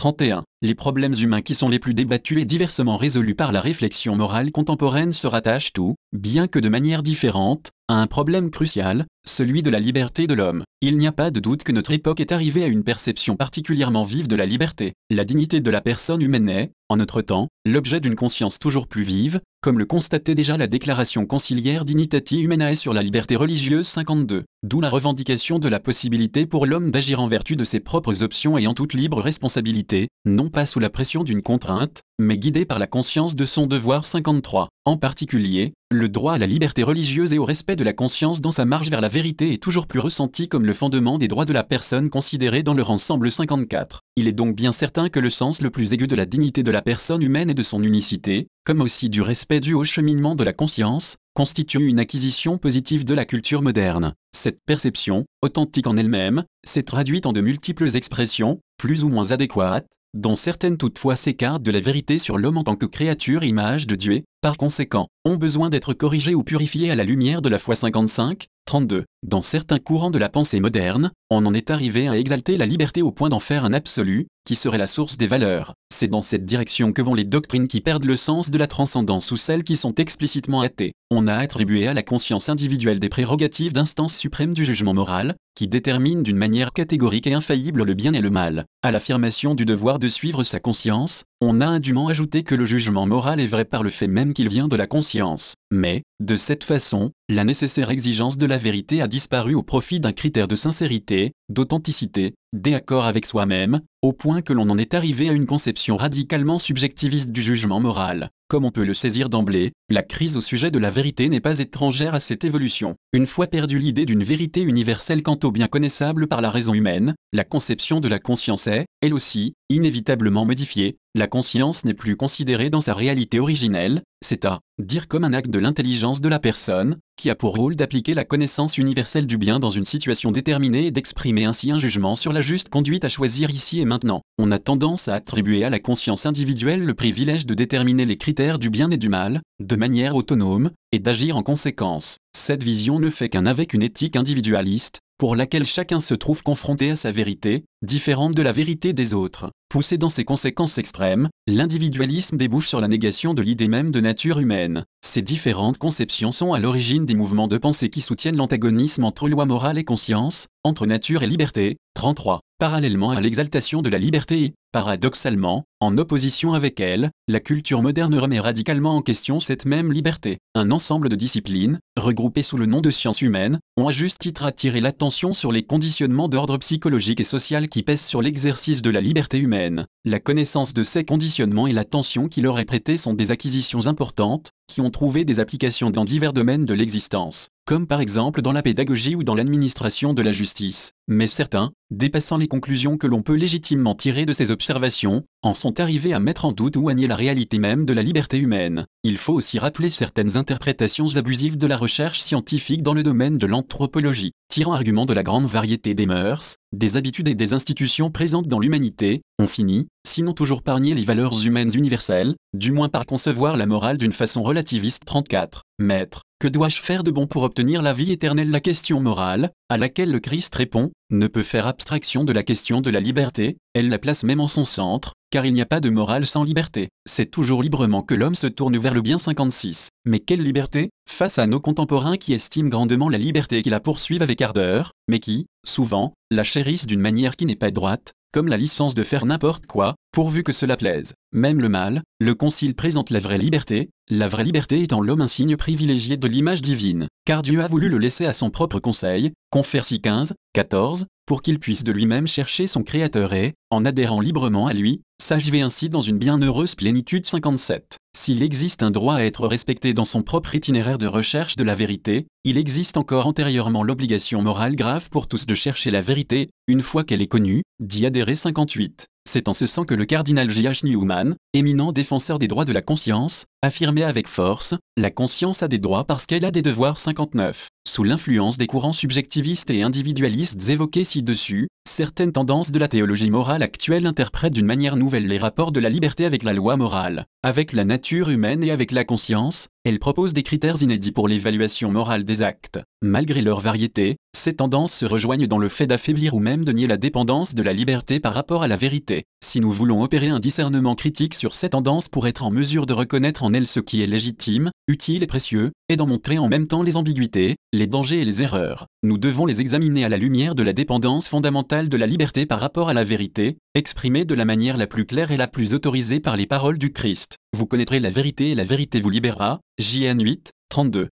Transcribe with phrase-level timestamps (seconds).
[0.00, 0.49] 31.
[0.62, 4.52] Les problèmes humains qui sont les plus débattus et diversement résolus par la réflexion morale
[4.52, 9.70] contemporaine se rattachent tout, bien que de manière différente, à un problème crucial, celui de
[9.70, 10.62] la liberté de l'homme.
[10.82, 14.04] Il n'y a pas de doute que notre époque est arrivée à une perception particulièrement
[14.04, 14.92] vive de la liberté.
[15.10, 19.02] La dignité de la personne humaine est, en notre temps, l'objet d'une conscience toujours plus
[19.02, 24.44] vive, comme le constatait déjà la déclaration conciliaire Dignitati Humanae sur la liberté religieuse 52,
[24.62, 28.56] d'où la revendication de la possibilité pour l'homme d'agir en vertu de ses propres options
[28.56, 32.78] et en toute libre responsabilité, non pas sous la pression d'une contrainte, mais guidé par
[32.78, 34.68] la conscience de son devoir 53.
[34.84, 38.50] En particulier, le droit à la liberté religieuse et au respect de la conscience dans
[38.50, 41.52] sa marche vers la vérité est toujours plus ressenti comme le fondement des droits de
[41.52, 44.00] la personne considéré dans leur ensemble 54.
[44.16, 46.70] Il est donc bien certain que le sens le plus aigu de la dignité de
[46.70, 50.44] la personne humaine et de son unicité, comme aussi du respect dû au cheminement de
[50.44, 54.14] la conscience, constitue une acquisition positive de la culture moderne.
[54.32, 59.86] Cette perception, authentique en elle-même, s'est traduite en de multiples expressions, plus ou moins adéquates,
[60.14, 63.94] dont certaines toutefois s'écartent de la vérité sur l'homme en tant que créature image de
[63.94, 67.74] Dieu, par conséquent, ont besoin d'être corrigées ou purifiées à la lumière de la foi
[67.74, 69.04] 55, 32.
[69.26, 73.02] Dans certains courants de la pensée moderne, on en est arrivé à exalter la liberté
[73.02, 75.74] au point d'en faire un absolu, qui serait la source des valeurs.
[75.92, 79.30] C'est dans cette direction que vont les doctrines qui perdent le sens de la transcendance
[79.30, 80.92] ou celles qui sont explicitement athées.
[81.10, 85.68] On a attribué à la conscience individuelle des prérogatives d'instance suprême du jugement moral, qui
[85.68, 88.64] détermine d'une manière catégorique et infaillible le bien et le mal.
[88.82, 93.06] À l'affirmation du devoir de suivre sa conscience, on a indûment ajouté que le jugement
[93.06, 95.54] moral est vrai par le fait même qu'il vient de la conscience.
[95.70, 100.12] Mais, de cette façon, la nécessaire exigence de la vérité a disparu au profit d'un
[100.12, 105.32] critère de sincérité, d'authenticité, d'accord avec soi-même, au point que l'on en est arrivé à
[105.32, 108.30] une conception radicalement subjectiviste du jugement moral.
[108.48, 111.60] Comme on peut le saisir d'emblée, la crise au sujet de la vérité n'est pas
[111.60, 112.96] étrangère à cette évolution.
[113.12, 117.14] Une fois perdue l'idée d'une vérité universelle quant au bien connaissable par la raison humaine,
[117.32, 120.96] la conception de la conscience est, elle aussi, inévitablement modifiée.
[121.14, 125.50] La conscience n'est plus considérée dans sa réalité originelle, c'est à dire comme un acte
[125.50, 129.58] de l'intelligence de la personne, qui a pour rôle d'appliquer la connaissance universelle du bien
[129.58, 133.50] dans une situation déterminée et d'exprimer ainsi un jugement sur la juste conduite à choisir
[133.50, 134.22] ici et maintenant.
[134.38, 138.58] On a tendance à attribuer à la conscience individuelle le privilège de déterminer les critères
[138.58, 142.18] du bien et du mal, de manière autonome, et d'agir en conséquence.
[142.36, 146.92] Cette vision ne fait qu'un avec une éthique individualiste, pour laquelle chacun se trouve confronté
[146.92, 149.50] à sa vérité, différente de la vérité des autres.
[149.68, 154.38] Poussé dans ses conséquences extrêmes, l'individualisme débouche sur la négation de l'idée même de nature
[154.38, 154.82] humaine.
[155.04, 159.44] Ces différentes conceptions sont à l'origine des mouvements de pensée qui soutiennent l'antagonisme entre loi
[159.44, 161.76] morale et conscience, entre nature et liberté.
[161.96, 162.40] 33.
[162.58, 168.38] Parallèlement à l'exaltation de la liberté, paradoxalement, en opposition avec elle, la culture moderne remet
[168.38, 170.38] radicalement en question cette même liberté.
[170.54, 174.44] Un ensemble de disciplines, regroupées sous le nom de sciences humaines, ont à juste titre
[174.44, 179.00] attiré l'attention sur les conditionnements d'ordre psychologique et social qui pèsent sur l'exercice de la
[179.00, 179.86] liberté humaine.
[180.04, 184.50] La connaissance de ces conditionnements et l'attention qui leur est prêtée sont des acquisitions importantes,
[184.70, 188.62] qui ont trouvé des applications dans divers domaines de l'existence, comme par exemple dans la
[188.62, 190.92] pédagogie ou dans l'administration de la justice.
[191.08, 195.80] Mais certains, dépassant les conclusions que l'on peut légitimement tirer de ces observations, en sont
[195.80, 198.84] arrivés à mettre en doute ou à nier la réalité même de la liberté humaine.
[199.04, 203.46] Il faut aussi rappeler certaines interprétations abusives de la recherche scientifique dans le domaine de
[203.46, 208.48] l'anthropologie, tirant argument de la grande variété des mœurs, des habitudes et des institutions présentes
[208.48, 213.06] dans l'humanité, on finit, sinon toujours par nier les valeurs humaines universelles, du moins par
[213.06, 215.62] concevoir la morale d'une façon relativiste 34.
[215.78, 218.50] Maître, que dois-je faire de bon pour obtenir la vie éternelle?
[218.50, 222.80] La question morale, à laquelle le Christ répond, ne peut faire abstraction de la question
[222.80, 225.80] de la liberté, elle la place même en son centre, car il n'y a pas
[225.80, 226.88] de morale sans liberté.
[227.08, 229.88] C'est toujours librement que l'homme se tourne vers le bien 56.
[230.04, 230.90] Mais quelle liberté?
[231.08, 234.92] Face à nos contemporains qui estiment grandement la liberté et qui la poursuivent avec ardeur,
[235.08, 239.02] mais qui, souvent, la chérissent d'une manière qui n'est pas droite, comme la licence de
[239.02, 241.14] faire n'importe quoi, pourvu que cela plaise.
[241.32, 245.28] Même le mal, le Concile présente la vraie liberté, la vraie liberté étant l'homme un
[245.28, 249.32] signe privilégié de l'image divine, car Dieu a voulu le laisser à son propre conseil,
[249.50, 254.66] confère 15, 14, pour qu'il puisse de lui-même chercher son Créateur et, en adhérant librement
[254.66, 257.98] à lui, s'agiver ainsi dans une bienheureuse plénitude 57.
[258.18, 261.76] S'il existe un droit à être respecté dans son propre itinéraire de recherche de la
[261.76, 266.82] vérité, il existe encore antérieurement l'obligation morale grave pour tous de chercher la vérité, une
[266.82, 269.06] fois qu'elle est connue, d'y adhérer 58.
[269.28, 270.84] C'est en ce sens que le cardinal J.H.
[270.84, 275.78] Newman, éminent défenseur des droits de la conscience, affirmait avec force La conscience a des
[275.78, 277.68] droits parce qu'elle a des devoirs 59.
[277.86, 283.64] Sous l'influence des courants subjectivistes et individualistes évoqués ci-dessus, Certaines tendances de la théologie morale
[283.64, 287.72] actuelle interprètent d'une manière nouvelle les rapports de la liberté avec la loi morale, avec
[287.72, 292.22] la nature humaine et avec la conscience, elles proposent des critères inédits pour l'évaluation morale
[292.22, 292.78] des actes.
[293.02, 296.86] Malgré leur variété, ces tendances se rejoignent dans le fait d'affaiblir ou même de nier
[296.86, 299.24] la dépendance de la liberté par rapport à la vérité.
[299.42, 302.92] Si nous voulons opérer un discernement critique sur ces tendances pour être en mesure de
[302.92, 306.68] reconnaître en elles ce qui est légitime, utile et précieux, et d'en montrer en même
[306.68, 310.54] temps les ambiguïtés, les dangers et les erreurs, nous devons les examiner à la lumière
[310.54, 314.44] de la dépendance fondamentale de la liberté par rapport à la vérité, exprimée de la
[314.44, 317.38] manière la plus claire et la plus autorisée par les paroles du Christ.
[317.56, 319.58] Vous connaîtrez la vérité et la vérité vous libérera.
[319.80, 321.08] JN 8, 32.